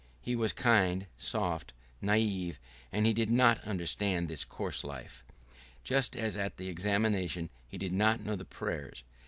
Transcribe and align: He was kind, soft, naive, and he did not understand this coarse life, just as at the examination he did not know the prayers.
He 0.23 0.35
was 0.35 0.51
kind, 0.51 1.05
soft, 1.15 1.73
naive, 2.01 2.59
and 2.91 3.05
he 3.05 3.13
did 3.13 3.29
not 3.29 3.63
understand 3.63 4.29
this 4.29 4.43
coarse 4.43 4.83
life, 4.83 5.23
just 5.83 6.15
as 6.15 6.35
at 6.37 6.57
the 6.57 6.69
examination 6.69 7.51
he 7.67 7.77
did 7.77 7.93
not 7.93 8.21
know 8.21 8.35
the 8.35 8.43
prayers. 8.43 9.03